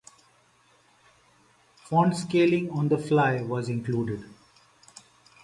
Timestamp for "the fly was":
2.87-3.69